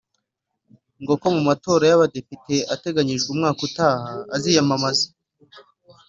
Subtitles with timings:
[1.01, 5.07] ngo kuko mu matora y’Abadepite ateganijwe umwaka utaha aziyamamaza